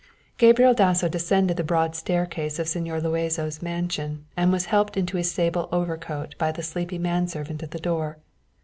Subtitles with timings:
[0.39, 5.29] Gabriel Dasso descended the broad stairway of Señor Luazo's mansion, and was helped into his
[5.29, 8.17] sable overcoat by the sleepy man servant at the door.